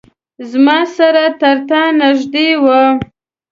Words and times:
زما 0.49 0.79
سره 0.95 1.23
ترتا 1.39 1.81
نیژدې 1.99 2.49
وه 2.63 2.81